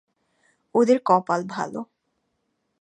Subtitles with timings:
[0.75, 1.81] ওদের কপাল ভালো।